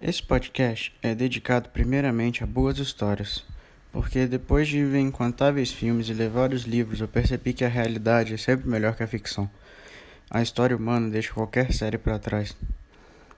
Esse 0.00 0.22
podcast 0.22 0.94
é 1.02 1.12
dedicado 1.12 1.70
primeiramente 1.70 2.44
a 2.44 2.46
boas 2.46 2.78
histórias, 2.78 3.44
porque 3.90 4.28
depois 4.28 4.68
de 4.68 4.84
ver 4.84 5.00
incontáveis 5.00 5.72
filmes 5.72 6.08
e 6.08 6.14
ler 6.14 6.30
vários 6.30 6.62
livros, 6.62 7.00
eu 7.00 7.08
percebi 7.08 7.52
que 7.52 7.64
a 7.64 7.68
realidade 7.68 8.32
é 8.32 8.36
sempre 8.36 8.68
melhor 8.68 8.94
que 8.94 9.02
a 9.02 9.08
ficção. 9.08 9.50
A 10.30 10.40
história 10.40 10.76
humana 10.76 11.10
deixa 11.10 11.34
qualquer 11.34 11.72
série 11.72 11.98
para 11.98 12.16
trás. 12.16 12.56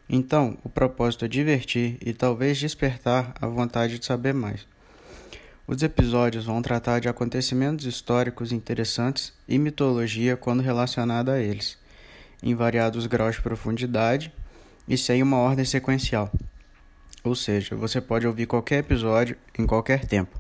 Então, 0.06 0.58
o 0.62 0.68
propósito 0.68 1.24
é 1.24 1.28
divertir 1.28 1.96
e 2.04 2.12
talvez 2.12 2.58
despertar 2.58 3.32
a 3.40 3.46
vontade 3.46 3.98
de 3.98 4.04
saber 4.04 4.34
mais. 4.34 4.68
Os 5.66 5.82
episódios 5.82 6.44
vão 6.44 6.60
tratar 6.60 7.00
de 7.00 7.08
acontecimentos 7.08 7.86
históricos 7.86 8.52
interessantes 8.52 9.32
e 9.48 9.58
mitologia 9.58 10.36
quando 10.36 10.62
relacionada 10.62 11.32
a 11.32 11.40
eles, 11.40 11.78
em 12.42 12.54
variados 12.54 13.06
graus 13.06 13.36
de 13.36 13.42
profundidade 13.42 14.30
e 14.90 14.98
sem 14.98 15.22
uma 15.22 15.36
ordem 15.36 15.64
sequencial. 15.64 16.28
Ou 17.22 17.36
seja, 17.36 17.76
você 17.76 18.00
pode 18.00 18.26
ouvir 18.26 18.46
qualquer 18.46 18.78
episódio 18.78 19.36
em 19.56 19.64
qualquer 19.64 20.04
tempo, 20.04 20.36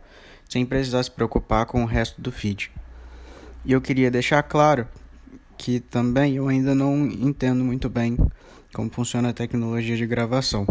sem 0.48 0.66
precisar 0.66 1.04
se 1.04 1.10
preocupar 1.10 1.66
com 1.66 1.84
o 1.84 1.86
resto 1.86 2.20
do 2.20 2.32
feed. 2.32 2.72
E 3.64 3.70
eu 3.70 3.80
queria 3.80 4.10
deixar 4.10 4.42
claro 4.42 4.88
que 5.56 5.78
também 5.78 6.34
eu 6.34 6.48
ainda 6.48 6.74
não 6.74 7.06
entendo 7.06 7.62
muito 7.62 7.88
bem 7.88 8.18
como 8.74 8.90
funciona 8.90 9.28
a 9.28 9.32
tecnologia 9.32 9.96
de 9.96 10.06
gravação. 10.06 10.66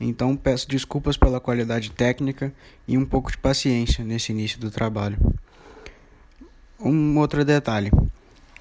Então 0.00 0.36
peço 0.36 0.68
desculpas 0.68 1.16
pela 1.16 1.40
qualidade 1.40 1.92
técnica 1.92 2.52
e 2.86 2.98
um 2.98 3.06
pouco 3.06 3.30
de 3.30 3.38
paciência 3.38 4.04
nesse 4.04 4.32
início 4.32 4.58
do 4.58 4.72
trabalho. 4.72 5.18
Um 6.80 7.16
outro 7.18 7.44
detalhe: 7.44 7.92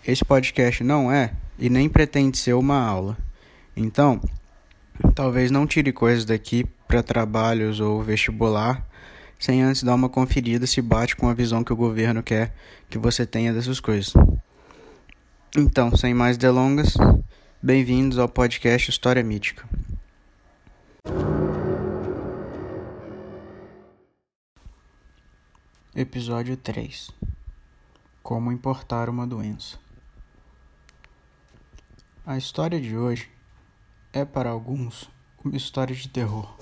esse 0.05 0.23
podcast 0.23 0.83
não 0.83 1.11
é 1.11 1.31
e 1.57 1.69
nem 1.69 1.89
pretende 1.89 2.37
ser 2.37 2.53
uma 2.53 2.79
aula. 2.79 3.17
Então, 3.79 4.19
talvez 5.13 5.51
não 5.51 5.67
tire 5.67 5.93
coisas 5.93 6.25
daqui 6.25 6.65
para 6.87 7.03
trabalhos 7.03 7.79
ou 7.79 8.01
vestibular 8.01 8.83
sem 9.37 9.61
antes 9.61 9.83
dar 9.83 9.93
uma 9.93 10.09
conferida 10.09 10.65
se 10.65 10.81
bate 10.81 11.15
com 11.15 11.29
a 11.29 11.33
visão 11.35 11.63
que 11.63 11.71
o 11.71 11.75
governo 11.75 12.23
quer 12.23 12.55
que 12.89 12.97
você 12.97 13.23
tenha 13.23 13.53
dessas 13.53 13.79
coisas. 13.79 14.11
Então, 15.55 15.95
sem 15.95 16.11
mais 16.11 16.37
delongas, 16.37 16.95
bem-vindos 17.61 18.17
ao 18.17 18.27
podcast 18.27 18.89
História 18.89 19.23
Mítica. 19.23 19.63
Episódio 25.95 26.57
3 26.57 27.11
Como 28.23 28.51
importar 28.51 29.07
uma 29.07 29.27
doença. 29.27 29.77
A 32.25 32.39
história 32.39 32.81
de 32.81 32.97
hoje 32.97 33.36
é 34.13 34.23
para 34.23 34.49
alguns 34.49 35.09
uma 35.43 35.55
história 35.55 35.95
de 35.95 36.07
terror. 36.07 36.57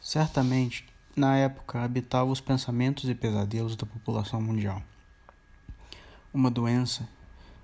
Certamente, 0.00 0.86
na 1.16 1.36
época, 1.36 1.82
habitava 1.82 2.30
os 2.30 2.40
pensamentos 2.40 3.08
e 3.08 3.14
pesadelos 3.14 3.76
da 3.76 3.86
população 3.86 4.40
mundial. 4.40 4.82
Uma 6.32 6.50
doença 6.50 7.08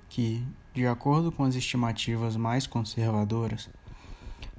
que, 0.08 0.44
de 0.72 0.86
acordo 0.86 1.32
com 1.32 1.44
as 1.44 1.54
estimativas 1.54 2.36
mais 2.36 2.66
conservadoras, 2.66 3.68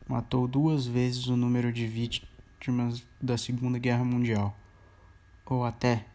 matou 0.08 0.48
duas 0.48 0.86
vezes 0.86 1.28
o 1.28 1.38
número 1.38 1.72
de 1.72 1.88
vítimas 1.88 3.04
da 3.22 3.38
Segunda 3.38 3.80
Guerra 3.80 4.04
Mundial, 4.04 4.56
ou 5.46 5.64
até, 5.66 6.06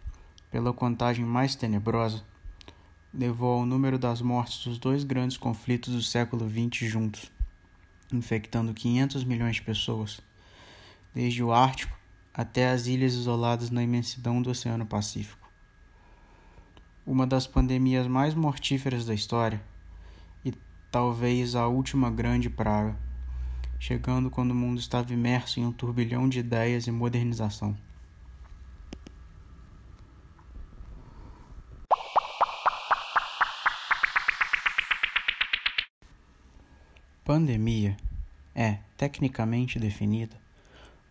pela 0.51 0.73
contagem 0.73 1.25
mais 1.25 1.55
tenebrosa, 1.55 2.23
levou 3.13 3.61
ao 3.61 3.67
número 3.67 3.99
das 3.99 4.21
mortes 4.21 4.65
dos 4.65 4.79
dois 4.79 5.05
grandes 5.05 5.37
conflitos 5.37 5.95
do 5.95 6.03
século 6.03 6.49
XX 6.49 6.89
juntos 6.89 7.36
infectando 8.12 8.73
500 8.73 9.25
milhões 9.25 9.57
de 9.57 9.62
pessoas, 9.62 10.21
desde 11.15 11.43
o 11.43 11.53
Ártico 11.53 11.97
até 12.33 12.69
as 12.71 12.87
ilhas 12.87 13.15
isoladas 13.15 13.71
na 13.71 13.83
imensidão 13.83 14.43
do 14.43 14.51
Oceano 14.51 14.85
Pacífico. 14.85 15.51
Uma 17.06 17.27
das 17.27 17.47
pandemias 17.47 18.06
mais 18.06 18.34
mortíferas 18.34 19.06
da 19.06 19.15
história 19.15 19.62
e 20.44 20.53
talvez 20.91 21.55
a 21.55 21.67
última 21.67 22.11
grande 22.11 22.50
praga, 22.50 22.94
chegando 23.78 24.31
quando 24.31 24.50
o 24.50 24.55
mundo 24.55 24.78
estava 24.78 25.12
imerso 25.15 25.61
em 25.61 25.65
um 25.65 25.73
turbilhão 25.73 26.28
de 26.28 26.41
ideias 26.41 26.87
e 26.87 26.91
modernização. 26.91 27.86
Pandemia 37.37 37.95
é, 38.55 38.79
tecnicamente 38.97 39.79
definida, 39.79 40.35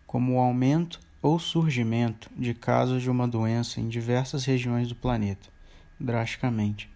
como 0.07 0.33
o 0.33 0.39
aumento 0.39 0.99
ou 1.21 1.37
surgimento 1.37 2.31
de 2.35 2.51
casos 2.51 3.03
de 3.03 3.11
uma 3.11 3.27
doença 3.27 3.79
em 3.79 3.87
diversas 3.87 4.43
regiões 4.43 4.87
do 4.87 4.95
planeta, 4.95 5.47
drasticamente. 5.99 6.89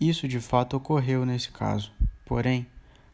Isso 0.00 0.26
de 0.26 0.40
fato 0.40 0.78
ocorreu 0.78 1.26
nesse 1.26 1.50
caso, 1.50 1.92
porém, 2.24 2.66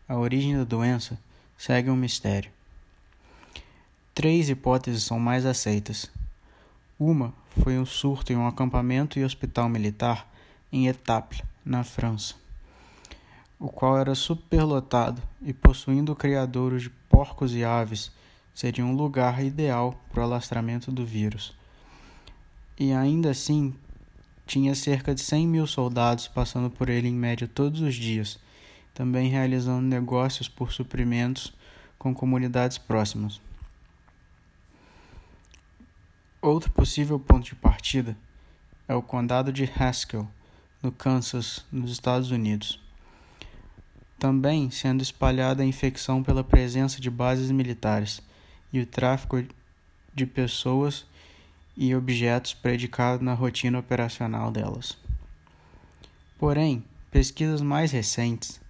a 0.09 0.17
origem 0.17 0.57
da 0.57 0.63
doença 0.63 1.19
segue 1.59 1.91
um 1.91 1.97
mistério. 1.97 2.53
Três 4.15 4.49
hipóteses 4.49 5.03
são 5.03 5.19
mais 5.19 5.45
aceitas. 5.45 6.09
Uma 7.01 7.35
foi 7.61 7.81
um 7.81 7.85
surto 7.85 8.33
em 8.33 8.37
um 8.37 8.47
acampamento 8.47 9.19
e 9.19 9.25
hospital 9.25 9.69
militar 9.69 10.33
em 10.71 10.87
Etaples, 10.87 11.43
na 11.65 11.83
França 11.83 12.41
o 13.63 13.69
qual 13.69 13.97
era 13.97 14.13
superlotado 14.13 15.23
e 15.41 15.53
possuindo 15.53 16.17
criadouros 16.17 16.83
de 16.83 16.91
porcos 16.91 17.55
e 17.55 17.63
aves, 17.63 18.11
seria 18.53 18.85
um 18.85 18.93
lugar 18.93 19.41
ideal 19.41 19.95
para 20.11 20.21
o 20.21 20.25
alastramento 20.25 20.91
do 20.91 21.07
vírus. 21.07 21.55
E 22.77 22.93
ainda 22.93 23.31
assim, 23.31 23.73
tinha 24.45 24.75
cerca 24.75 25.15
de 25.15 25.21
100 25.21 25.47
mil 25.47 25.65
soldados 25.69 26.27
passando 26.27 26.69
por 26.69 26.89
ele 26.89 27.07
em 27.07 27.15
média 27.15 27.47
todos 27.47 27.81
os 27.83 27.95
dias, 27.95 28.37
também 28.93 29.31
realizando 29.31 29.83
negócios 29.83 30.49
por 30.49 30.73
suprimentos 30.73 31.55
com 31.97 32.13
comunidades 32.13 32.79
próximas. 32.79 33.41
Outro 36.41 36.69
possível 36.73 37.21
ponto 37.21 37.45
de 37.45 37.55
partida 37.55 38.17
é 38.89 38.95
o 38.97 39.01
condado 39.03 39.53
de 39.53 39.71
Haskell, 39.79 40.29
no 40.83 40.91
Kansas, 40.91 41.65
nos 41.71 41.93
Estados 41.93 42.33
Unidos 42.33 42.83
também 44.23 44.71
sendo 44.71 45.03
espalhada 45.03 45.65
a 45.65 45.67
infecção 45.67 46.23
pela 46.23 46.45
presença 46.45 47.01
de 47.01 47.11
bases 47.11 47.51
militares 47.51 48.23
e 48.73 48.79
o 48.79 48.87
tráfico 48.87 49.45
de 50.15 50.25
pessoas 50.25 51.05
e 51.77 51.93
objetos 51.93 52.55
predicado 52.55 53.25
na 53.25 53.35
rotina 53.35 53.81
operacional 53.81 54.53
delas. 54.53 54.97
Porém, 56.39 56.85
pesquisas 57.11 57.61
mais 57.61 57.91
recentes 57.91 58.61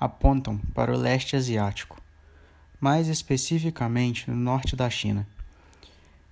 apontam 0.00 0.56
para 0.74 0.90
o 0.90 0.96
leste 0.96 1.36
asiático, 1.36 2.00
mais 2.80 3.06
especificamente 3.06 4.30
no 4.30 4.36
norte 4.38 4.74
da 4.74 4.88
China. 4.88 5.26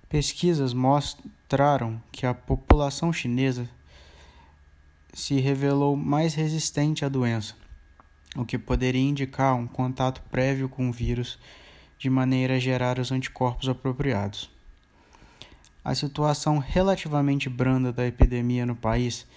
Pesquisas 0.09 0.73
mostraram 0.73 2.01
que 2.11 2.25
a 2.25 2.33
população 2.33 3.13
chinesa 3.13 3.69
se 5.13 5.39
revelou 5.39 5.95
mais 5.95 6.33
resistente 6.33 7.05
à 7.05 7.07
doença 7.07 7.61
o 8.35 8.45
que 8.45 8.57
poderia 8.57 9.01
indicar 9.01 9.55
um 9.55 9.67
contato 9.67 10.21
prévio 10.31 10.67
com 10.67 10.89
o 10.89 10.91
vírus 10.91 11.37
de 11.97 12.09
maneira 12.09 12.55
a 12.55 12.59
gerar 12.59 12.99
os 12.99 13.11
anticorpos 13.11 13.69
apropriados. 13.69 14.49
A 15.85 15.93
situação 15.93 16.57
relativamente 16.57 17.49
branda 17.49 17.91
da 17.91 18.07
epidemia 18.07 18.65
no 18.65 18.75
país 18.75 19.27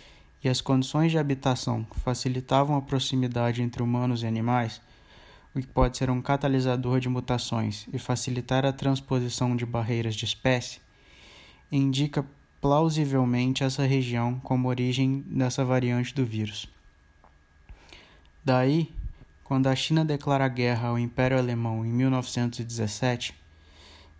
e 0.42 0.48
as 0.48 0.60
condições 0.60 1.10
de 1.10 1.18
habitação 1.18 1.86
facilitavam 2.04 2.76
a 2.76 2.82
proximidade 2.82 3.62
entre 3.62 3.82
humanos 3.82 4.22
e 4.22 4.26
animais, 4.26 4.80
o 5.54 5.60
que 5.60 5.66
pode 5.66 5.96
ser 5.96 6.08
um 6.10 6.22
catalisador 6.22 7.00
de 7.00 7.08
mutações 7.08 7.86
e 7.92 7.98
facilitar 7.98 8.64
a 8.64 8.72
transposição 8.72 9.56
de 9.56 9.66
barreiras 9.66 10.14
de 10.14 10.24
espécie, 10.24 10.80
indica 11.70 12.24
plausivelmente 12.60 13.64
essa 13.64 13.84
região 13.84 14.38
como 14.40 14.68
origem 14.68 15.24
dessa 15.26 15.64
variante 15.64 16.14
do 16.14 16.24
vírus. 16.24 16.75
Daí, 18.46 18.94
quando 19.42 19.66
a 19.66 19.74
China 19.74 20.04
declara 20.04 20.46
guerra 20.46 20.90
ao 20.90 20.96
Império 21.00 21.36
Alemão 21.36 21.84
em 21.84 21.88
1917, 21.88 23.34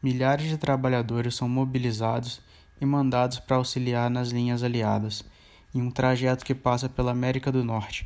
milhares 0.03 0.49
de 0.49 0.59
trabalhadores 0.59 1.37
são 1.37 1.49
mobilizados 1.49 2.41
e 2.81 2.85
mandados 2.85 3.39
para 3.39 3.57
auxiliar 3.57 4.11
nas 4.11 4.31
linhas 4.31 4.65
aliadas, 4.65 5.25
em 5.73 5.81
um 5.81 5.93
trajeto 5.93 6.45
que 6.45 6.57
passa 6.57 6.89
pela 6.89 7.13
América 7.13 7.53
do 7.53 7.63
Norte, 7.63 8.05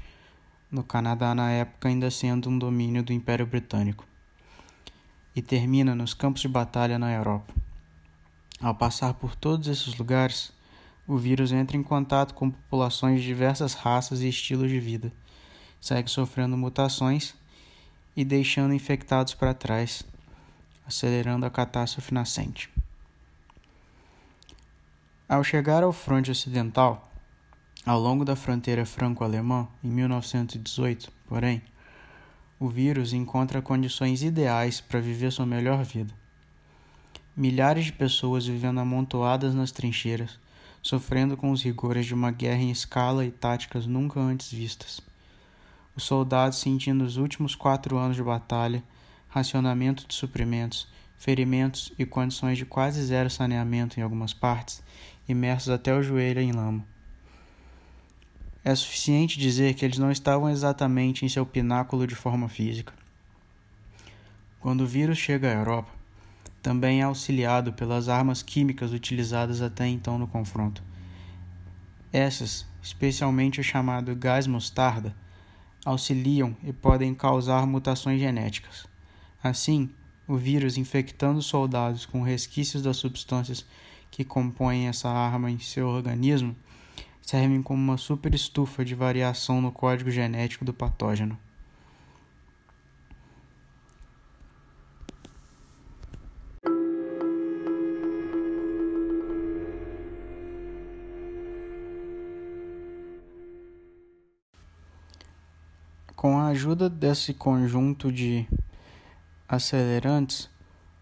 no 0.70 0.84
Canadá 0.84 1.34
na 1.34 1.50
época 1.52 1.88
ainda 1.88 2.10
sendo 2.10 2.50
um 2.50 2.58
domínio 2.58 3.02
do 3.02 3.14
Império 3.14 3.46
Britânico, 3.46 4.04
e 5.34 5.40
termina 5.40 5.94
nos 5.94 6.12
campos 6.12 6.42
de 6.42 6.48
batalha 6.48 6.98
na 6.98 7.10
Europa. 7.10 7.54
Ao 8.60 8.74
passar 8.74 9.14
por 9.14 9.34
todos 9.34 9.68
esses 9.68 9.96
lugares, 9.96 10.52
o 11.06 11.16
vírus 11.16 11.50
entra 11.50 11.78
em 11.78 11.82
contato 11.82 12.34
com 12.34 12.50
populações 12.50 13.22
de 13.22 13.26
diversas 13.26 13.72
raças 13.72 14.20
e 14.20 14.28
estilos 14.28 14.68
de 14.68 14.78
vida 14.78 15.10
segue 15.80 16.10
sofrendo 16.10 16.56
mutações 16.56 17.34
e 18.16 18.24
deixando 18.24 18.74
infectados 18.74 19.34
para 19.34 19.54
trás, 19.54 20.02
acelerando 20.86 21.46
a 21.46 21.50
catástrofe 21.50 22.12
nascente. 22.12 22.68
Ao 25.28 25.42
chegar 25.44 25.82
ao 25.82 25.92
fronte 25.92 26.30
ocidental, 26.30 27.08
ao 27.86 27.98
longo 27.98 28.24
da 28.24 28.36
fronteira 28.36 28.84
franco-alemã, 28.84 29.66
em 29.82 29.88
1918, 29.88 31.10
porém, 31.26 31.62
o 32.58 32.68
vírus 32.68 33.14
encontra 33.14 33.62
condições 33.62 34.22
ideais 34.22 34.82
para 34.82 35.00
viver 35.00 35.32
sua 35.32 35.46
melhor 35.46 35.82
vida. 35.82 36.12
Milhares 37.34 37.86
de 37.86 37.92
pessoas 37.92 38.46
vivendo 38.46 38.80
amontoadas 38.80 39.54
nas 39.54 39.72
trincheiras, 39.72 40.38
sofrendo 40.82 41.36
com 41.36 41.52
os 41.52 41.62
rigores 41.62 42.04
de 42.04 42.12
uma 42.12 42.30
guerra 42.30 42.60
em 42.60 42.70
escala 42.70 43.24
e 43.24 43.30
táticas 43.30 43.86
nunca 43.86 44.20
antes 44.20 44.52
vistas. 44.52 45.00
Os 45.96 46.04
soldados 46.04 46.58
sentindo 46.58 47.04
os 47.04 47.16
últimos 47.16 47.54
quatro 47.54 47.98
anos 47.98 48.16
de 48.16 48.22
batalha, 48.22 48.82
racionamento 49.28 50.06
de 50.06 50.14
suprimentos, 50.14 50.88
ferimentos 51.16 51.92
e 51.98 52.06
condições 52.06 52.56
de 52.56 52.64
quase 52.64 53.02
zero 53.02 53.28
saneamento 53.28 54.00
em 54.00 54.02
algumas 54.02 54.32
partes, 54.32 54.82
imersos 55.28 55.68
até 55.70 55.94
o 55.94 56.02
joelho 56.02 56.40
em 56.40 56.52
lama. 56.52 56.84
É 58.62 58.74
suficiente 58.74 59.38
dizer 59.38 59.74
que 59.74 59.84
eles 59.84 59.98
não 59.98 60.10
estavam 60.10 60.48
exatamente 60.48 61.24
em 61.24 61.28
seu 61.28 61.46
pináculo 61.46 62.06
de 62.06 62.14
forma 62.14 62.48
física. 62.48 62.92
Quando 64.60 64.82
o 64.82 64.86
vírus 64.86 65.16
chega 65.16 65.48
à 65.48 65.54
Europa, 65.54 65.90
também 66.62 67.00
é 67.00 67.04
auxiliado 67.04 67.72
pelas 67.72 68.08
armas 68.08 68.42
químicas 68.42 68.92
utilizadas 68.92 69.62
até 69.62 69.86
então 69.86 70.18
no 70.18 70.26
confronto. 70.26 70.82
Essas, 72.12 72.66
especialmente 72.82 73.60
o 73.60 73.64
chamado 73.64 74.14
gás 74.14 74.46
mostarda, 74.46 75.14
auxiliam 75.84 76.56
e 76.62 76.72
podem 76.72 77.14
causar 77.14 77.66
mutações 77.66 78.20
genéticas. 78.20 78.86
Assim, 79.42 79.90
o 80.26 80.36
vírus 80.36 80.76
infectando 80.76 81.42
soldados 81.42 82.06
com 82.06 82.22
resquícios 82.22 82.82
das 82.82 82.96
substâncias 82.96 83.64
que 84.10 84.24
compõem 84.24 84.88
essa 84.88 85.08
arma 85.08 85.50
em 85.50 85.58
seu 85.58 85.88
organismo 85.88 86.54
servem 87.22 87.62
como 87.62 87.82
uma 87.82 87.96
super 87.96 88.34
estufa 88.34 88.84
de 88.84 88.94
variação 88.94 89.60
no 89.60 89.70
código 89.70 90.10
genético 90.10 90.64
do 90.64 90.74
patógeno. 90.74 91.38
Ajuda 106.60 106.90
desse 106.90 107.32
conjunto 107.32 108.12
de 108.12 108.46
acelerantes, 109.48 110.50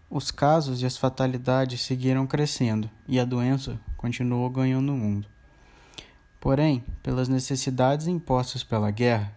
os 0.09 0.31
casos 0.31 0.81
e 0.81 0.85
as 0.85 0.95
fatalidades 0.95 1.81
seguiram 1.81 2.25
crescendo 2.25 2.89
e 3.05 3.19
a 3.19 3.25
doença 3.25 3.77
continuou 3.97 4.49
ganhando 4.49 4.93
o 4.93 4.97
mundo. 4.97 5.27
Porém, 6.39 6.81
pelas 7.03 7.27
necessidades 7.27 8.07
impostas 8.07 8.63
pela 8.63 8.89
guerra, 8.89 9.33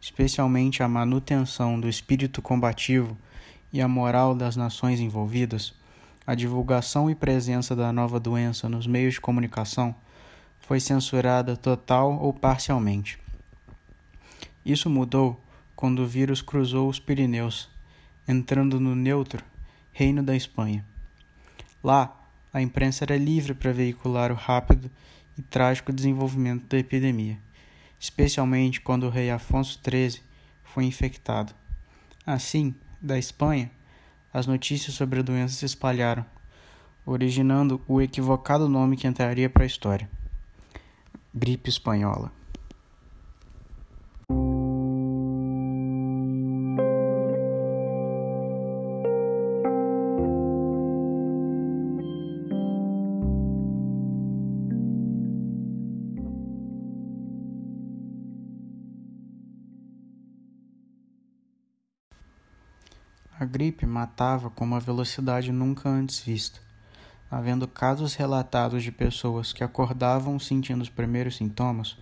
especialmente 0.00 0.82
a 0.82 0.88
manutenção 0.88 1.78
do 1.78 1.90
espírito 1.90 2.40
combativo 2.40 3.14
e 3.70 3.82
a 3.82 3.86
moral 3.86 4.34
das 4.34 4.56
nações 4.56 4.98
envolvidas, 4.98 5.74
a 6.26 6.34
divulgação 6.34 7.10
e 7.10 7.14
presença 7.14 7.76
da 7.76 7.92
nova 7.92 8.18
doença 8.18 8.66
nos 8.66 8.86
meios 8.86 9.12
de 9.14 9.20
comunicação 9.20 9.94
foi 10.58 10.80
censurada 10.80 11.54
total 11.54 12.18
ou 12.18 12.32
parcialmente. 12.32 13.18
Isso 14.64 14.88
mudou 14.88 15.38
quando 15.80 16.00
o 16.00 16.06
vírus 16.06 16.42
cruzou 16.42 16.90
os 16.90 17.00
Pirineus, 17.00 17.70
entrando 18.28 18.78
no 18.78 18.94
neutro 18.94 19.42
Reino 19.90 20.22
da 20.22 20.36
Espanha. 20.36 20.84
Lá, 21.82 22.28
a 22.52 22.60
imprensa 22.60 23.04
era 23.04 23.16
livre 23.16 23.54
para 23.54 23.72
veicular 23.72 24.30
o 24.30 24.34
rápido 24.34 24.90
e 25.38 25.42
trágico 25.42 25.90
desenvolvimento 25.90 26.66
da 26.66 26.76
epidemia, 26.76 27.38
especialmente 27.98 28.78
quando 28.78 29.04
o 29.04 29.08
rei 29.10 29.30
Afonso 29.30 29.80
XIII 29.82 30.20
foi 30.62 30.84
infectado. 30.84 31.54
Assim, 32.26 32.74
da 33.00 33.18
Espanha, 33.18 33.70
as 34.34 34.46
notícias 34.46 34.94
sobre 34.94 35.20
a 35.20 35.22
doença 35.22 35.54
se 35.54 35.64
espalharam, 35.64 36.26
originando 37.06 37.80
o 37.88 38.02
equivocado 38.02 38.68
nome 38.68 38.98
que 38.98 39.08
entraria 39.08 39.48
para 39.48 39.62
a 39.62 39.66
história: 39.66 40.10
gripe 41.34 41.70
espanhola. 41.70 42.39
Gripe 63.60 63.84
matava 63.84 64.48
com 64.48 64.64
uma 64.64 64.80
velocidade 64.80 65.52
nunca 65.52 65.86
antes 65.86 66.18
vista, 66.20 66.58
havendo 67.30 67.68
casos 67.68 68.14
relatados 68.14 68.82
de 68.82 68.90
pessoas 68.90 69.52
que 69.52 69.62
acordavam 69.62 70.38
sentindo 70.38 70.80
os 70.80 70.88
primeiros 70.88 71.36
sintomas 71.36 71.98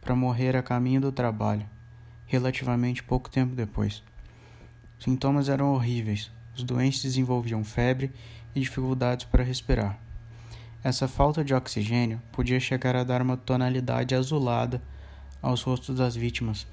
para 0.00 0.16
morrer 0.16 0.56
a 0.56 0.64
caminho 0.64 1.00
do 1.00 1.12
trabalho, 1.12 1.64
relativamente 2.26 3.04
pouco 3.04 3.30
tempo 3.30 3.54
depois. 3.54 4.02
Os 4.98 5.04
sintomas 5.04 5.48
eram 5.48 5.72
horríveis, 5.72 6.28
os 6.56 6.64
doentes 6.64 7.02
desenvolviam 7.02 7.62
febre 7.62 8.10
e 8.52 8.58
dificuldades 8.58 9.26
para 9.26 9.44
respirar. 9.44 9.96
Essa 10.82 11.06
falta 11.06 11.44
de 11.44 11.54
oxigênio 11.54 12.20
podia 12.32 12.58
chegar 12.58 12.96
a 12.96 13.04
dar 13.04 13.22
uma 13.22 13.36
tonalidade 13.36 14.12
azulada 14.12 14.82
aos 15.40 15.62
rostos 15.62 15.98
das 15.98 16.16
vítimas. 16.16 16.66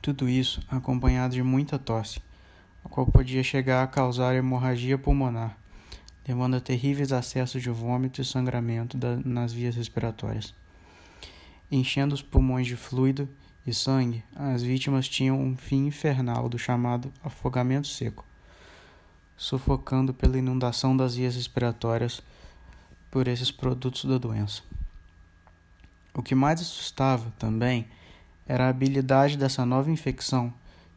Tudo 0.00 0.28
isso 0.28 0.62
acompanhado 0.70 1.34
de 1.34 1.42
muita 1.42 1.76
tosse 1.76 2.20
a 2.84 2.88
qual 2.88 3.06
podia 3.06 3.42
chegar 3.42 3.82
a 3.82 3.86
causar 3.86 4.34
hemorragia 4.34 4.98
pulmonar, 4.98 5.56
levando 6.26 6.56
a 6.56 6.60
terríveis 6.60 7.12
acessos 7.12 7.62
de 7.62 7.70
vômito 7.70 8.20
e 8.20 8.24
sangramento 8.24 8.96
da, 8.96 9.16
nas 9.24 9.52
vias 9.52 9.74
respiratórias. 9.74 10.54
Enchendo 11.70 12.14
os 12.14 12.22
pulmões 12.22 12.66
de 12.66 12.76
fluido 12.76 13.28
e 13.66 13.72
sangue, 13.72 14.22
as 14.36 14.62
vítimas 14.62 15.08
tinham 15.08 15.40
um 15.40 15.56
fim 15.56 15.86
infernal 15.86 16.48
do 16.48 16.58
chamado 16.58 17.12
afogamento 17.22 17.88
seco, 17.88 18.24
sufocando 19.36 20.12
pela 20.12 20.38
inundação 20.38 20.96
das 20.96 21.16
vias 21.16 21.34
respiratórias 21.34 22.22
por 23.10 23.26
esses 23.26 23.50
produtos 23.50 24.04
da 24.04 24.18
doença. 24.18 24.62
O 26.12 26.22
que 26.22 26.34
mais 26.34 26.60
assustava 26.60 27.32
também 27.38 27.88
era 28.46 28.66
a 28.66 28.68
habilidade 28.68 29.36
dessa 29.36 29.64
nova 29.64 29.90
infecção 29.90 30.52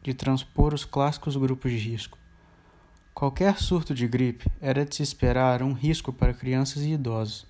de 0.08 0.14
transpor 0.14 0.72
os 0.72 0.86
clássicos 0.86 1.36
grupos 1.36 1.70
de 1.70 1.76
risco. 1.76 2.16
Qualquer 3.12 3.58
surto 3.58 3.94
de 3.94 4.08
gripe 4.08 4.50
era 4.58 4.82
de 4.82 4.96
se 4.96 5.02
esperar 5.02 5.62
um 5.62 5.74
risco 5.74 6.14
para 6.14 6.32
crianças 6.32 6.82
e 6.82 6.92
idosos, 6.92 7.46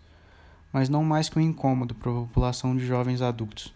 mas 0.73 0.89
não 0.89 1.05
mais 1.05 1.29
que 1.29 1.39
um 1.39 1.43
incômodo 1.43 1.95
para 1.95 2.11
a 2.11 2.15
população 2.15 2.77
de 2.77 2.85
jovens 2.85 3.23
adultos. 3.23 3.73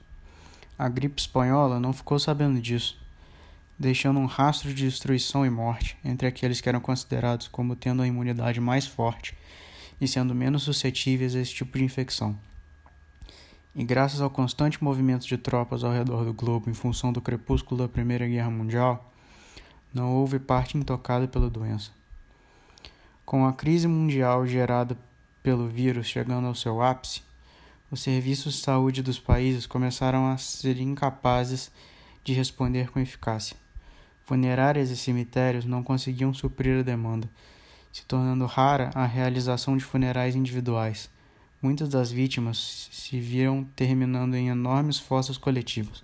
A 0.76 0.88
gripe 0.88 1.20
espanhola 1.20 1.78
não 1.78 1.92
ficou 1.92 2.18
sabendo 2.18 2.60
disso, 2.60 2.98
deixando 3.78 4.18
um 4.18 4.26
rastro 4.26 4.74
de 4.74 4.84
destruição 4.84 5.46
e 5.46 5.50
morte 5.50 5.96
entre 6.04 6.26
aqueles 6.26 6.60
que 6.60 6.68
eram 6.68 6.80
considerados 6.80 7.46
como 7.46 7.76
tendo 7.76 8.02
a 8.02 8.06
imunidade 8.06 8.60
mais 8.60 8.84
forte 8.84 9.36
e 10.00 10.08
sendo 10.08 10.34
menos 10.34 10.64
suscetíveis 10.64 11.36
a 11.36 11.40
esse 11.40 11.54
tipo 11.54 11.78
de 11.78 11.84
infecção 11.84 12.36
e 13.74 13.82
graças 13.84 14.20
ao 14.20 14.28
constante 14.28 14.82
movimento 14.82 15.26
de 15.26 15.38
tropas 15.38 15.82
ao 15.82 15.92
redor 15.92 16.24
do 16.24 16.32
globo 16.34 16.68
em 16.68 16.74
função 16.74 17.12
do 17.12 17.22
crepúsculo 17.22 17.82
da 17.82 17.88
Primeira 17.88 18.26
Guerra 18.26 18.50
Mundial, 18.50 19.10
não 19.92 20.12
houve 20.12 20.38
parte 20.38 20.76
intocada 20.76 21.26
pela 21.26 21.48
doença. 21.48 21.90
Com 23.24 23.46
a 23.46 23.52
crise 23.52 23.88
mundial 23.88 24.46
gerada 24.46 24.96
pelo 25.42 25.68
vírus 25.68 26.06
chegando 26.06 26.46
ao 26.46 26.54
seu 26.54 26.82
ápice, 26.82 27.22
os 27.90 28.00
serviços 28.00 28.54
de 28.54 28.60
saúde 28.60 29.02
dos 29.02 29.18
países 29.18 29.66
começaram 29.66 30.30
a 30.30 30.36
ser 30.36 30.78
incapazes 30.78 31.70
de 32.22 32.32
responder 32.32 32.90
com 32.90 33.00
eficácia. 33.00 33.56
Funerárias 34.24 34.90
e 34.90 34.96
cemitérios 34.96 35.64
não 35.64 35.82
conseguiam 35.82 36.32
suprir 36.32 36.80
a 36.80 36.82
demanda, 36.82 37.28
se 37.90 38.04
tornando 38.04 38.46
rara 38.46 38.90
a 38.94 39.04
realização 39.04 39.76
de 39.76 39.84
funerais 39.84 40.36
individuais 40.36 41.10
Muitas 41.62 41.88
das 41.88 42.10
vítimas 42.10 42.88
se 42.90 43.20
viram 43.20 43.62
terminando 43.76 44.34
em 44.34 44.48
enormes 44.48 44.98
fossas 44.98 45.38
coletivas, 45.38 46.02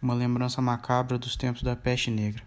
uma 0.00 0.14
lembrança 0.14 0.62
macabra 0.62 1.18
dos 1.18 1.34
tempos 1.34 1.64
da 1.64 1.74
peste 1.74 2.12
negra. 2.12 2.44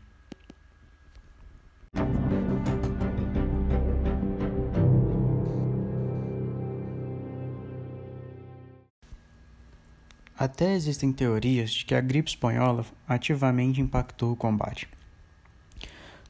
Até 10.39 10.73
existem 10.73 11.11
teorias 11.11 11.71
de 11.71 11.83
que 11.83 11.93
a 11.93 11.99
gripe 11.99 12.29
espanhola 12.29 12.85
ativamente 13.05 13.81
impactou 13.81 14.31
o 14.31 14.37
combate. 14.37 14.87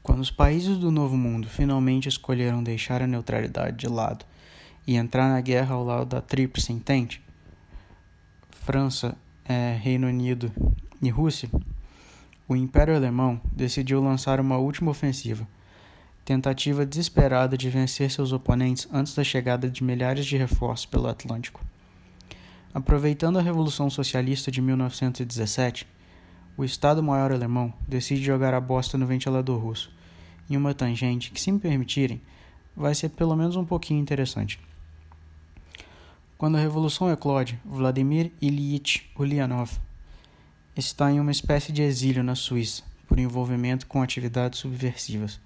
Quando 0.02 0.18
os 0.18 0.32
países 0.32 0.78
do 0.78 0.90
Novo 0.90 1.16
Mundo 1.16 1.48
finalmente 1.48 2.08
escolheram 2.08 2.60
deixar 2.60 3.02
a 3.02 3.06
neutralidade 3.06 3.76
de 3.76 3.86
lado 3.86 4.24
e 4.88 4.96
entrar 4.96 5.28
na 5.28 5.40
guerra 5.40 5.76
ao 5.76 5.84
lado 5.84 6.06
da 6.06 6.20
Tríplice 6.20 6.72
Entente 6.72 7.22
França, 8.50 9.16
é, 9.44 9.78
Reino 9.80 10.08
Unido 10.08 10.50
e 11.00 11.08
Rússia 11.08 11.48
o 12.48 12.56
Império 12.56 12.96
Alemão 12.96 13.38
decidiu 13.52 14.02
lançar 14.02 14.40
uma 14.40 14.56
última 14.56 14.90
ofensiva, 14.90 15.46
tentativa 16.24 16.86
desesperada 16.86 17.58
de 17.58 17.68
vencer 17.68 18.10
seus 18.10 18.32
oponentes 18.32 18.88
antes 18.90 19.14
da 19.14 19.22
chegada 19.22 19.68
de 19.68 19.84
milhares 19.84 20.24
de 20.24 20.38
reforços 20.38 20.86
pelo 20.86 21.08
Atlântico. 21.08 21.60
Aproveitando 22.72 23.38
a 23.38 23.42
Revolução 23.42 23.90
Socialista 23.90 24.50
de 24.50 24.62
1917, 24.62 25.86
o 26.56 26.64
Estado-Maior 26.64 27.32
alemão 27.32 27.72
decide 27.86 28.24
jogar 28.24 28.54
a 28.54 28.60
bosta 28.60 28.96
no 28.96 29.06
ventilador 29.06 29.60
russo, 29.60 29.92
em 30.48 30.56
uma 30.56 30.72
tangente 30.72 31.30
que, 31.30 31.40
se 31.40 31.52
me 31.52 31.58
permitirem, 31.58 32.18
vai 32.74 32.94
ser 32.94 33.10
pelo 33.10 33.36
menos 33.36 33.56
um 33.56 33.64
pouquinho 33.64 34.00
interessante. 34.00 34.58
Quando 36.38 36.54
a 36.54 36.60
Revolução 36.60 37.10
eclode, 37.10 37.60
Vladimir 37.64 38.30
Ilyich 38.40 39.10
Ulyanov 39.18 39.72
está 40.76 41.10
em 41.10 41.18
uma 41.18 41.32
espécie 41.32 41.72
de 41.72 41.82
exílio 41.82 42.22
na 42.22 42.36
Suíça 42.36 42.84
por 43.08 43.18
envolvimento 43.18 43.88
com 43.88 44.00
atividades 44.00 44.60
subversivas. 44.60 45.40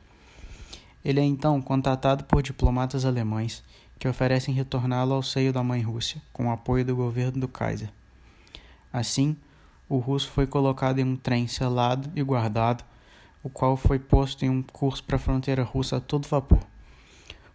Ele 1.02 1.18
é 1.18 1.25
então 1.25 1.62
contatado 1.62 2.25
por 2.25 2.42
diplomatas 2.42 3.06
alemães 3.06 3.64
que 3.99 4.06
oferecem 4.06 4.54
retorná-lo 4.54 5.14
ao 5.14 5.22
seio 5.22 5.50
da 5.50 5.62
mãe 5.62 5.80
Rússia, 5.80 6.20
com 6.30 6.49
o 6.49 6.52
apoio 6.52 6.84
do 6.84 6.94
governo 6.94 7.40
do 7.40 7.49
Kaiser. 7.49 7.88
Assim, 8.92 9.34
o 9.88 9.96
russo 9.96 10.28
foi 10.28 10.46
colocado 10.46 10.99
em 10.99 11.04
um 11.04 11.16
trem 11.16 11.46
selado 11.46 12.12
e 12.14 12.22
guardado, 12.22 12.84
o 13.42 13.49
qual 13.49 13.78
foi 13.78 13.99
posto 13.99 14.44
em 14.44 14.50
um 14.50 14.62
curso 14.62 15.02
para 15.04 15.16
a 15.16 15.18
fronteira 15.18 15.62
russa 15.62 15.96
a 15.96 16.00
todo 16.00 16.28
vapor, 16.28 16.61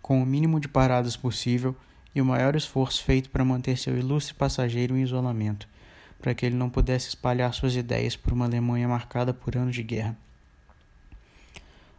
com 0.01 0.23
o 0.23 0.25
mínimo 0.25 0.59
de 0.59 0.67
paradas 0.67 1.15
possível 1.15 1.75
e 2.17 2.21
o 2.21 2.25
maior 2.25 2.55
esforço 2.55 3.03
feito 3.03 3.29
para 3.29 3.45
manter 3.45 3.77
seu 3.77 3.95
ilustre 3.95 4.33
passageiro 4.33 4.97
em 4.97 5.03
isolamento, 5.03 5.67
para 6.19 6.33
que 6.33 6.47
ele 6.47 6.55
não 6.55 6.67
pudesse 6.67 7.09
espalhar 7.09 7.53
suas 7.53 7.75
ideias 7.75 8.15
por 8.15 8.33
uma 8.33 8.45
Alemanha 8.45 8.87
marcada 8.87 9.31
por 9.31 9.55
anos 9.55 9.75
de 9.75 9.83
guerra. 9.83 10.17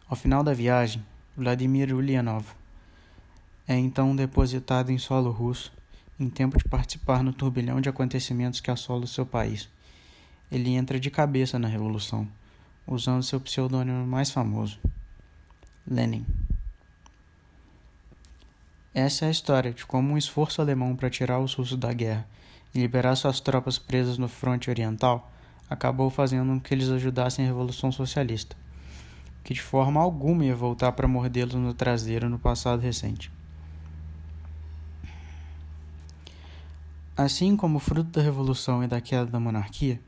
Ao 0.08 0.16
final 0.16 0.42
da 0.42 0.52
viagem, 0.52 1.04
Vladimir 1.36 1.94
Ulyanov 1.94 2.44
é 3.66 3.76
então 3.76 4.16
depositado 4.16 4.90
em 4.90 4.98
solo 4.98 5.30
russo, 5.30 5.72
em 6.18 6.28
tempo 6.28 6.58
de 6.58 6.64
participar 6.64 7.22
no 7.22 7.32
turbilhão 7.32 7.80
de 7.80 7.88
acontecimentos 7.88 8.58
que 8.58 8.72
assola 8.72 9.04
o 9.04 9.06
seu 9.06 9.24
país. 9.24 9.68
Ele 10.50 10.70
entra 10.70 10.98
de 10.98 11.10
cabeça 11.10 11.60
na 11.60 11.68
revolução, 11.68 12.26
usando 12.84 13.22
seu 13.22 13.38
pseudônimo 13.38 14.04
mais 14.04 14.32
famoso, 14.32 14.80
Lenin. 15.86 16.26
Essa 18.94 19.26
é 19.26 19.28
a 19.28 19.30
história 19.30 19.72
de 19.72 19.84
como 19.84 20.12
um 20.12 20.18
esforço 20.18 20.60
alemão 20.60 20.96
para 20.96 21.10
tirar 21.10 21.38
os 21.40 21.54
russos 21.54 21.78
da 21.78 21.92
guerra 21.92 22.26
e 22.74 22.80
liberar 22.80 23.14
suas 23.16 23.38
tropas 23.40 23.78
presas 23.78 24.18
no 24.18 24.28
fronte 24.28 24.70
oriental 24.70 25.30
acabou 25.68 26.08
fazendo 26.08 26.48
com 26.48 26.60
que 26.60 26.72
eles 26.72 26.88
ajudassem 26.88 27.44
a 27.44 27.48
Revolução 27.48 27.92
Socialista, 27.92 28.56
que 29.44 29.52
de 29.52 29.60
forma 29.60 30.00
alguma 30.00 30.44
ia 30.44 30.56
voltar 30.56 30.92
para 30.92 31.06
mordê-los 31.06 31.54
no 31.54 31.74
traseiro 31.74 32.28
no 32.28 32.38
passado 32.38 32.80
recente. 32.80 33.30
Assim 37.16 37.56
como 37.56 37.78
fruto 37.78 38.10
da 38.10 38.22
Revolução 38.22 38.82
e 38.82 38.86
da 38.86 39.00
queda 39.00 39.26
da 39.26 39.40
monarquia, 39.40 40.00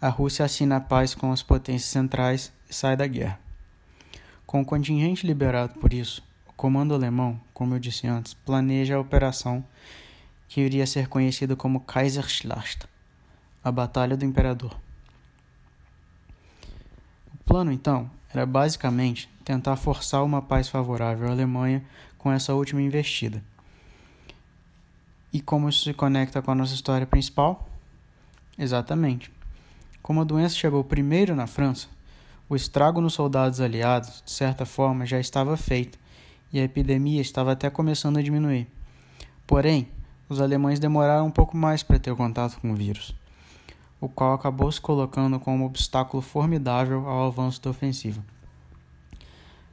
a 0.00 0.08
Rússia 0.08 0.44
assina 0.44 0.76
a 0.76 0.80
paz 0.80 1.14
com 1.14 1.32
as 1.32 1.42
potências 1.42 1.90
centrais 1.90 2.52
e 2.70 2.74
sai 2.74 2.96
da 2.96 3.06
guerra. 3.06 3.40
Com 4.46 4.60
o 4.60 4.64
contingente 4.64 5.26
liberado 5.26 5.74
por 5.80 5.92
isso, 5.92 6.22
comando 6.58 6.92
alemão, 6.92 7.40
como 7.54 7.76
eu 7.76 7.78
disse 7.78 8.08
antes, 8.08 8.34
planeja 8.34 8.96
a 8.96 9.00
operação 9.00 9.64
que 10.48 10.60
iria 10.60 10.88
ser 10.88 11.06
conhecida 11.06 11.54
como 11.54 11.78
Kaiserschlacht, 11.78 12.84
a 13.62 13.70
Batalha 13.70 14.16
do 14.16 14.24
Imperador. 14.24 14.76
O 17.32 17.44
plano, 17.44 17.70
então, 17.70 18.10
era 18.34 18.44
basicamente 18.44 19.30
tentar 19.44 19.76
forçar 19.76 20.24
uma 20.24 20.42
paz 20.42 20.68
favorável 20.68 21.28
à 21.28 21.30
Alemanha 21.30 21.84
com 22.18 22.32
essa 22.32 22.52
última 22.52 22.82
investida. 22.82 23.40
E 25.32 25.40
como 25.40 25.68
isso 25.68 25.84
se 25.84 25.94
conecta 25.94 26.42
com 26.42 26.50
a 26.50 26.56
nossa 26.56 26.74
história 26.74 27.06
principal? 27.06 27.68
Exatamente. 28.58 29.30
Como 30.02 30.22
a 30.22 30.24
doença 30.24 30.56
chegou 30.56 30.82
primeiro 30.82 31.36
na 31.36 31.46
França, 31.46 31.86
o 32.48 32.56
estrago 32.56 33.00
nos 33.00 33.14
soldados 33.14 33.60
aliados, 33.60 34.24
de 34.24 34.32
certa 34.32 34.66
forma, 34.66 35.06
já 35.06 35.20
estava 35.20 35.56
feito 35.56 35.96
e 36.52 36.58
a 36.58 36.64
epidemia 36.64 37.20
estava 37.20 37.52
até 37.52 37.68
começando 37.70 38.18
a 38.18 38.22
diminuir. 38.22 38.66
Porém, 39.46 39.88
os 40.28 40.40
alemães 40.40 40.78
demoraram 40.78 41.26
um 41.26 41.30
pouco 41.30 41.56
mais 41.56 41.82
para 41.82 41.98
ter 41.98 42.14
contato 42.14 42.60
com 42.60 42.72
o 42.72 42.76
vírus, 42.76 43.14
o 44.00 44.08
qual 44.08 44.34
acabou 44.34 44.70
se 44.70 44.80
colocando 44.80 45.40
como 45.40 45.64
um 45.64 45.66
obstáculo 45.66 46.22
formidável 46.22 47.08
ao 47.08 47.26
avanço 47.26 47.62
da 47.62 47.70
ofensiva. 47.70 48.22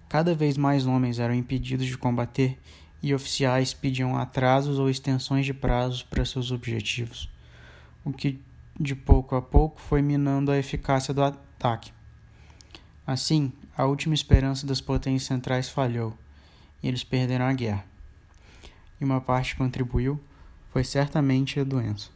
Cada 0.07 0.33
vez 0.33 0.57
mais 0.57 0.85
homens 0.85 1.19
eram 1.19 1.33
impedidos 1.33 1.87
de 1.87 1.97
combater 1.97 2.57
e 3.01 3.13
oficiais 3.13 3.73
pediam 3.73 4.17
atrasos 4.17 4.79
ou 4.79 4.89
extensões 4.89 5.45
de 5.45 5.53
prazos 5.53 6.03
para 6.03 6.23
seus 6.25 6.51
objetivos, 6.51 7.29
o 8.03 8.11
que 8.11 8.39
de 8.79 8.95
pouco 8.95 9.35
a 9.35 9.41
pouco 9.41 9.79
foi 9.79 10.01
minando 10.01 10.51
a 10.51 10.57
eficácia 10.57 11.13
do 11.13 11.23
ataque. 11.23 11.91
Assim, 13.05 13.51
a 13.77 13.85
última 13.85 14.15
esperança 14.15 14.65
das 14.65 14.81
potências 14.81 15.27
centrais 15.27 15.69
falhou 15.69 16.17
e 16.85 16.87
eles 16.87 17.03
perderam 17.03 17.45
a 17.45 17.53
guerra. 17.53 17.83
E 19.01 19.03
uma 19.03 19.19
parte 19.19 19.55
contribuiu 19.55 20.23
foi 20.69 20.83
certamente 20.83 21.59
a 21.59 21.63
doença. 21.63 22.11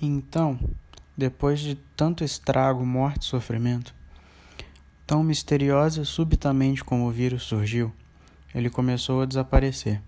Então, 0.00 0.58
depois 1.14 1.60
de 1.60 1.74
tanto 1.94 2.24
estrago, 2.24 2.84
morte 2.86 3.22
e 3.22 3.26
sofrimento, 3.26 3.94
tão 5.06 5.22
misteriosa 5.22 6.00
e 6.00 6.06
subitamente 6.06 6.82
como 6.82 7.06
o 7.06 7.10
vírus 7.10 7.42
surgiu, 7.42 7.92
ele 8.54 8.70
começou 8.70 9.20
a 9.20 9.26
desaparecer. 9.26 10.00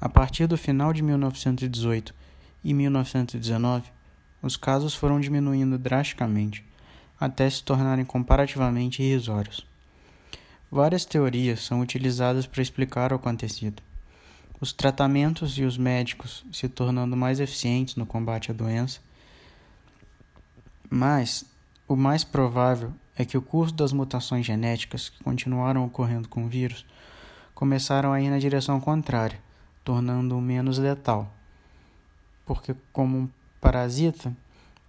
A 0.00 0.08
partir 0.08 0.46
do 0.46 0.56
final 0.56 0.92
de 0.92 1.02
1918 1.02 2.14
e 2.62 2.72
1919, 2.72 3.97
os 4.42 4.56
casos 4.56 4.94
foram 4.94 5.20
diminuindo 5.20 5.78
drasticamente 5.78 6.64
até 7.20 7.48
se 7.50 7.62
tornarem 7.62 8.04
comparativamente 8.04 9.02
irrisórios. 9.02 9.66
Várias 10.70 11.04
teorias 11.04 11.64
são 11.64 11.80
utilizadas 11.80 12.46
para 12.46 12.62
explicar 12.62 13.12
o 13.12 13.16
acontecido. 13.16 13.82
Os 14.60 14.72
tratamentos 14.72 15.58
e 15.58 15.64
os 15.64 15.76
médicos 15.76 16.44
se 16.52 16.68
tornando 16.68 17.16
mais 17.16 17.40
eficientes 17.40 17.96
no 17.96 18.06
combate 18.06 18.50
à 18.50 18.54
doença, 18.54 19.00
mas 20.90 21.44
o 21.86 21.96
mais 21.96 22.24
provável 22.24 22.92
é 23.16 23.24
que 23.24 23.36
o 23.36 23.42
curso 23.42 23.74
das 23.74 23.92
mutações 23.92 24.46
genéticas 24.46 25.08
que 25.08 25.22
continuaram 25.24 25.84
ocorrendo 25.84 26.28
com 26.28 26.44
o 26.44 26.48
vírus 26.48 26.84
começaram 27.54 28.12
a 28.12 28.20
ir 28.20 28.30
na 28.30 28.38
direção 28.38 28.80
contrária, 28.80 29.40
tornando-o 29.84 30.40
menos 30.40 30.78
letal. 30.78 31.32
Porque, 32.46 32.74
como 32.92 33.30
parasita, 33.60 34.36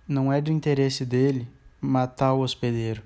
não 0.08 0.32
é 0.32 0.42
do 0.42 0.52
interesse 0.52 1.06
dele 1.06 1.48
matar 1.80 2.34
o 2.34 2.42
hospedeiro. 2.42 3.04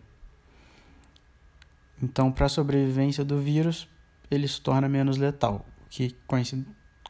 Então, 2.01 2.31
para 2.31 2.47
a 2.47 2.49
sobrevivência 2.49 3.23
do 3.23 3.39
vírus, 3.39 3.87
ele 4.29 4.47
se 4.47 4.59
torna 4.59 4.89
menos 4.89 5.17
letal, 5.17 5.65
o 5.85 5.89
que, 5.89 6.15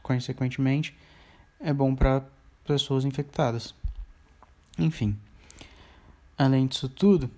consequentemente, 0.02 0.96
é 1.60 1.74
bom 1.74 1.96
para 1.96 2.26
pessoas 2.66 3.06
infectadas. 3.06 3.74
Enfim, 4.78 5.18
além 6.38 6.68
disso 6.68 6.90
tudo, 6.90 7.30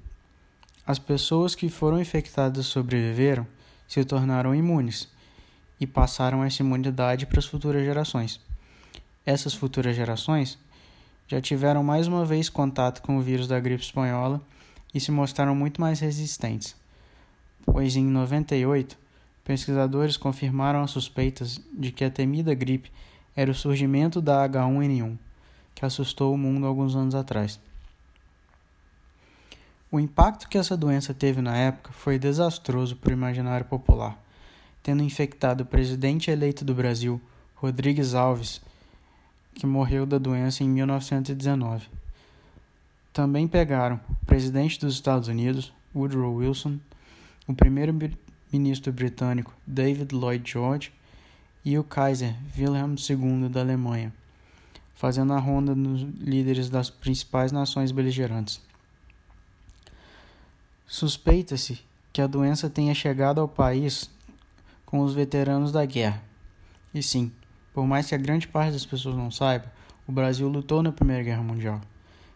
as 0.86 1.00
pessoas 1.00 1.56
que 1.56 1.70
foram 1.70 2.00
infectadas 2.00 2.66
e 2.66 2.70
sobreviveram 2.70 3.48
se 3.88 4.04
tornaram 4.04 4.56
imunes 4.56 5.10
e 5.80 5.86
passaram 5.86 6.44
essa 6.44 6.62
imunidade 6.62 7.26
para 7.26 7.40
as 7.40 7.46
futuras 7.46 7.84
gerações. 7.84 8.40
Essas 9.26 9.54
futuras 9.54 9.96
gerações 9.96 10.58
já 11.28 11.42
tiveram 11.42 11.84
mais 11.84 12.08
uma 12.08 12.24
vez 12.24 12.50
contato 12.50 13.02
com 13.02 13.18
o 13.18 13.22
vírus 13.22 13.48
da 13.48 13.60
gripe 13.60 13.84
espanhola 13.84 14.42
e 14.94 15.00
se 15.00 15.12
mostraram 15.12 15.56
muito 15.56 15.82
mais 15.82 16.00
resistentes, 16.00 16.76
pois 17.66 17.96
em 17.96 18.06
98 18.06 18.98
pesquisadores 19.44 20.18
confirmaram 20.18 20.82
as 20.82 20.92
suspeitas 20.92 21.62
de 21.72 21.92
que 21.92 22.04
a 22.04 22.10
temida 22.10 22.54
gripe 22.54 22.92
era 23.36 23.52
o 23.52 23.56
surgimento 23.56 24.22
da 24.22 24.48
H1N1, 24.48 25.18
que 25.74 25.86
assustou 25.86 26.34
o 26.34 26.38
mundo 26.38 26.66
alguns 26.66 26.96
anos 26.96 27.14
atrás. 27.14 27.60
O 29.92 30.00
impacto 30.00 30.50
que 30.50 30.58
essa 30.58 30.76
doença 30.76 31.14
teve 31.14 31.42
na 31.42 31.56
época 31.56 31.92
foi 31.92 32.18
desastroso 32.18 32.96
para 32.96 33.12
o 33.12 33.14
imaginário 33.14 33.66
popular, 33.66 34.20
tendo 34.82 35.04
infectado 35.04 35.64
o 35.64 35.66
presidente 35.66 36.32
eleito 36.32 36.66
do 36.66 36.74
Brasil, 36.74 37.22
Rodrigues 37.56 38.14
Alves, 38.14 38.62
que 39.56 39.66
morreu 39.66 40.06
da 40.06 40.18
doença 40.18 40.64
em 40.64 40.70
1919. 40.70 41.88
Também 43.12 43.48
pegaram 43.48 44.00
o 44.10 44.26
presidente 44.26 44.80
dos 44.80 44.94
Estados 44.94 45.28
Unidos, 45.28 45.74
Woodrow 45.96 46.36
Wilson, 46.36 46.78
o 47.48 47.54
primeiro-ministro 47.54 48.92
britânico, 48.92 49.54
David 49.66 50.14
Lloyd 50.14 50.52
George, 50.52 50.92
e 51.64 51.80
o 51.80 51.84
Kaiser 51.84 52.36
Wilhelm 52.56 52.96
II 52.96 53.50
da 53.50 53.62
Alemanha, 53.62 54.14
fazendo 54.96 55.34
a 55.34 55.40
ronda 55.40 55.74
nos 55.74 56.02
líderes 56.20 56.70
das 56.70 56.90
principais 56.90 57.52
nações 57.52 57.92
beligerantes. 57.92 58.62
Suspeita-se 60.86 61.80
que 62.14 62.22
a 62.22 62.28
doença 62.28 62.70
tenha 62.70 62.94
chegado 62.94 63.42
ao 63.42 63.48
país 63.48 64.10
com 64.86 65.00
os 65.00 65.14
veteranos 65.14 65.72
da 65.72 65.86
guerra. 65.86 66.22
E 66.94 67.02
sim, 67.02 67.32
por 67.76 67.86
mais 67.86 68.08
que 68.08 68.16
a 68.16 68.18
grande 68.18 68.48
parte 68.48 68.72
das 68.72 68.86
pessoas 68.86 69.18
não 69.18 69.30
saiba, 69.30 69.70
o 70.08 70.12
Brasil 70.14 70.48
lutou 70.48 70.82
na 70.82 70.94
Primeira 70.94 71.22
Guerra 71.22 71.44
Mundial, 71.44 71.82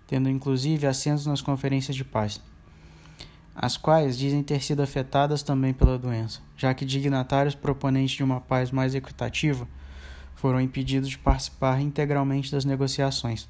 tendo 0.06 0.28
inclusive 0.30 0.86
assentos 0.86 1.26
nas 1.26 1.42
conferências 1.42 1.96
de 1.96 2.04
paz, 2.04 2.42
as 3.56 3.78
quais 3.78 4.18
dizem 4.18 4.44
ter 4.44 4.62
sido 4.62 4.82
afetadas 4.82 5.42
também 5.42 5.74
pela 5.74 5.98
doença, 5.98 6.42
já 6.58 6.74
que 6.74 6.84
dignatários 6.84 7.56
proponentes 7.56 8.18
de 8.18 8.24
uma 8.24 8.42
paz 8.42 8.70
mais 8.70 8.94
equitativa 8.94 9.66
foram 10.36 10.60
impedidos 10.60 11.08
de 11.08 11.18
participar 11.18 11.80
integralmente 11.80 12.52
das 12.52 12.66
negociações, 12.66 13.48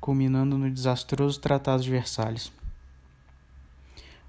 culminando 0.00 0.56
no 0.56 0.70
desastroso 0.70 1.38
Tratado 1.38 1.82
de 1.82 1.90
Versalhes. 1.90 2.50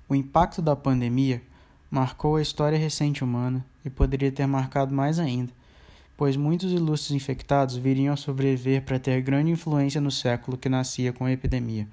O 0.10 0.14
impacto 0.14 0.62
da 0.62 0.76
pandemia 0.76 1.42
marcou 1.90 2.36
a 2.36 2.42
história 2.42 2.78
recente 2.78 3.24
humana 3.24 3.66
e 3.86 3.90
poderia 3.90 4.34
ter 4.34 4.46
marcado 4.46 4.94
mais 4.94 5.18
ainda, 5.18 5.56
pois 6.18 6.36
muitos 6.36 6.72
ilustres 6.72 7.12
infectados 7.12 7.78
viriam 7.78 8.12
a 8.12 8.18
sobreviver 8.18 8.82
para 8.82 8.98
ter 8.98 9.22
grande 9.22 9.52
influência 9.52 10.02
no 10.02 10.10
século 10.10 10.58
que 10.58 10.68
nascia 10.68 11.14
com 11.14 11.26
a 11.26 11.32
epidemia. 11.32 11.88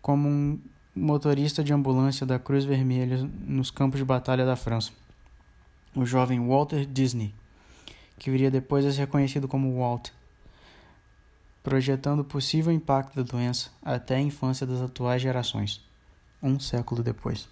Como 0.00 0.28
um 0.28 0.58
motorista 0.94 1.64
de 1.64 1.72
ambulância 1.72 2.24
da 2.24 2.38
Cruz 2.38 2.64
Vermelha 2.64 3.28
nos 3.44 3.72
campos 3.72 3.98
de 3.98 4.04
batalha 4.04 4.46
da 4.46 4.54
França, 4.54 4.92
o 5.96 6.06
jovem 6.06 6.46
Walter 6.46 6.86
Disney, 6.86 7.34
que 8.18 8.30
viria 8.30 8.50
depois 8.50 8.86
a 8.86 8.92
ser 8.92 9.08
conhecido 9.08 9.48
como 9.48 9.76
Walt, 9.78 10.10
projetando 11.62 12.20
o 12.20 12.24
possível 12.24 12.72
impacto 12.72 13.16
da 13.16 13.22
doença 13.22 13.70
até 13.82 14.16
a 14.16 14.20
infância 14.20 14.64
das 14.66 14.80
atuais 14.80 15.20
gerações, 15.20 15.80
um 16.40 16.58
século 16.60 17.02
depois. 17.02 17.48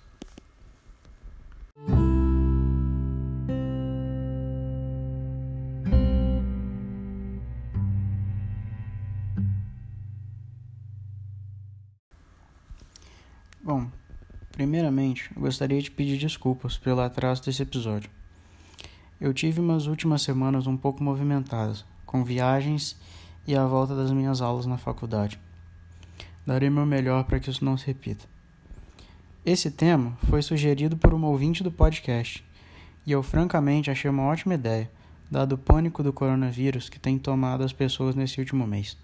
Primeiramente, 14.80 15.30
eu 15.36 15.42
gostaria 15.42 15.80
de 15.82 15.90
pedir 15.90 16.16
desculpas 16.16 16.78
pelo 16.78 17.02
atraso 17.02 17.44
desse 17.44 17.62
episódio. 17.62 18.08
Eu 19.20 19.34
tive 19.34 19.60
umas 19.60 19.86
últimas 19.86 20.22
semanas 20.22 20.66
um 20.66 20.74
pouco 20.74 21.04
movimentadas, 21.04 21.84
com 22.06 22.24
viagens 22.24 22.96
e 23.46 23.54
a 23.54 23.66
volta 23.66 23.94
das 23.94 24.10
minhas 24.10 24.40
aulas 24.40 24.64
na 24.64 24.78
faculdade. 24.78 25.38
Darei 26.46 26.70
meu 26.70 26.86
melhor 26.86 27.24
para 27.24 27.38
que 27.38 27.50
isso 27.50 27.62
não 27.62 27.76
se 27.76 27.86
repita. 27.86 28.24
Esse 29.44 29.70
tema 29.70 30.16
foi 30.30 30.40
sugerido 30.40 30.96
por 30.96 31.12
uma 31.12 31.28
ouvinte 31.28 31.62
do 31.62 31.70
podcast, 31.70 32.42
e 33.06 33.12
eu 33.12 33.22
francamente 33.22 33.90
achei 33.90 34.10
uma 34.10 34.22
ótima 34.22 34.54
ideia, 34.54 34.90
dado 35.30 35.56
o 35.56 35.58
pânico 35.58 36.02
do 36.02 36.10
coronavírus 36.10 36.88
que 36.88 36.98
tem 36.98 37.18
tomado 37.18 37.62
as 37.62 37.72
pessoas 37.72 38.14
nesse 38.14 38.40
último 38.40 38.66
mês. 38.66 38.96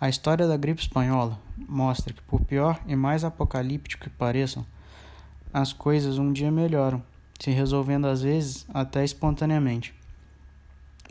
A 0.00 0.08
história 0.08 0.46
da 0.46 0.56
gripe 0.56 0.82
espanhola 0.82 1.36
mostra 1.56 2.12
que, 2.12 2.22
por 2.22 2.42
pior 2.42 2.80
e 2.86 2.94
mais 2.94 3.24
apocalíptico 3.24 4.04
que 4.04 4.10
pareçam, 4.10 4.64
as 5.54 5.72
coisas 5.72 6.18
um 6.18 6.32
dia 6.32 6.50
melhoram, 6.50 7.00
se 7.38 7.52
resolvendo 7.52 8.06
às 8.06 8.22
vezes 8.22 8.66
até 8.74 9.04
espontaneamente. 9.04 9.94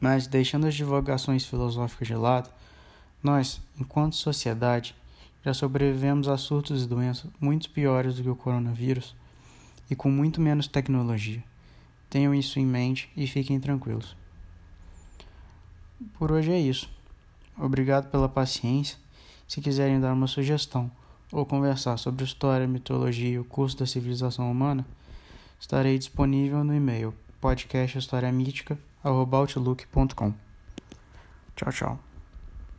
Mas, 0.01 0.27
deixando 0.27 0.67
as 0.67 0.75
divulgações 0.75 1.45
filosóficas 1.45 2.09
de 2.09 2.15
lado, 2.15 2.49
nós, 3.23 3.61
enquanto 3.79 4.17
sociedade, 4.17 4.93
já 5.45 5.53
sobrevivemos 5.53 6.27
a 6.27 6.35
surtos 6.35 6.83
e 6.83 6.87
doenças 6.87 7.31
muito 7.39 7.69
piores 7.69 8.15
do 8.15 8.23
que 8.23 8.29
o 8.29 8.35
coronavírus 8.35 9.15
e 9.89 9.95
com 9.95 10.11
muito 10.11 10.41
menos 10.41 10.67
tecnologia. 10.67 11.41
Tenham 12.09 12.35
isso 12.35 12.59
em 12.59 12.65
mente 12.65 13.09
e 13.15 13.25
fiquem 13.25 13.61
tranquilos. 13.61 14.13
Por 16.19 16.33
hoje 16.33 16.51
é 16.51 16.59
isso. 16.59 16.89
Obrigado 17.57 18.11
pela 18.11 18.27
paciência. 18.27 18.97
Se 19.47 19.61
quiserem 19.61 20.01
dar 20.01 20.11
uma 20.11 20.27
sugestão 20.27 20.91
ou 21.31 21.45
conversar 21.45 21.97
sobre 21.97 22.23
história, 22.23 22.67
mitologia 22.67 23.29
e 23.29 23.39
o 23.39 23.45
curso 23.45 23.77
da 23.77 23.85
civilização 23.85 24.51
humana, 24.51 24.85
estarei 25.59 25.97
disponível 25.97 26.63
no 26.63 26.75
e-mail 26.75 27.13
podcasthistoriamítica.outlook.com. 27.41 30.33
Tchau, 31.55 31.71
tchau. 31.71 32.12